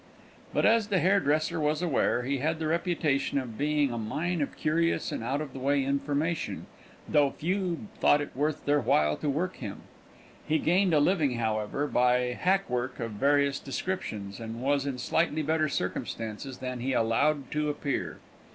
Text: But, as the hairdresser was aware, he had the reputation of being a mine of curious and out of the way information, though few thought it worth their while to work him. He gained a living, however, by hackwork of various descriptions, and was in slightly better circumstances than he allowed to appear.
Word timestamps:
But, 0.51 0.65
as 0.65 0.87
the 0.87 0.97
hairdresser 0.97 1.59
was 1.59 1.83
aware, 1.83 2.23
he 2.23 2.39
had 2.39 2.57
the 2.57 2.65
reputation 2.65 3.37
of 3.37 3.55
being 3.55 3.91
a 3.91 3.99
mine 3.99 4.41
of 4.41 4.57
curious 4.57 5.11
and 5.11 5.23
out 5.23 5.41
of 5.41 5.53
the 5.53 5.59
way 5.59 5.83
information, 5.85 6.65
though 7.07 7.29
few 7.29 7.87
thought 7.99 8.19
it 8.19 8.35
worth 8.35 8.65
their 8.65 8.79
while 8.79 9.15
to 9.17 9.29
work 9.29 9.57
him. 9.57 9.81
He 10.47 10.57
gained 10.57 10.95
a 10.95 10.99
living, 10.99 11.35
however, 11.35 11.85
by 11.85 12.33
hackwork 12.33 12.99
of 12.99 13.11
various 13.11 13.59
descriptions, 13.59 14.39
and 14.39 14.59
was 14.63 14.87
in 14.87 14.97
slightly 14.97 15.43
better 15.43 15.69
circumstances 15.69 16.57
than 16.57 16.79
he 16.79 16.93
allowed 16.93 17.51
to 17.51 17.69
appear. 17.69 18.17